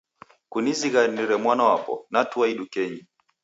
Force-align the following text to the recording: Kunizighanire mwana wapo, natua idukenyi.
Kunizighanire 0.51 1.35
mwana 1.43 1.63
wapo, 1.69 1.93
natua 2.11 2.45
idukenyi. 2.51 3.01